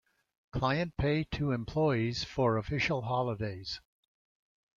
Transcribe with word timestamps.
Client 0.51 0.97
pay 0.97 1.25
to 1.33 1.51
employees 1.51 2.23
for 2.23 2.57
official 2.57 3.03
holidays. 3.03 3.81